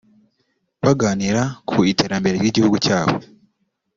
[0.85, 3.15] baganira ku iterambere ry’igihugu cyabo